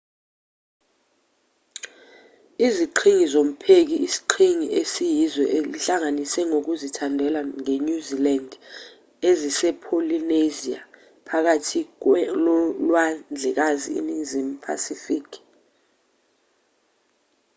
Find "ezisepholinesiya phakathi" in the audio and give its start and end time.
9.29-11.79